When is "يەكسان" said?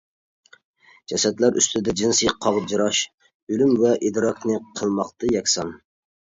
5.37-5.73